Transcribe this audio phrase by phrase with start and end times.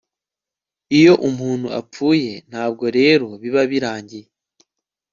[0.97, 4.27] iyo umuntu apfuye, ntabwo rero biba birangiye